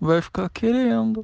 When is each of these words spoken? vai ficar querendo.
vai 0.00 0.20
ficar 0.20 0.48
querendo. 0.50 1.12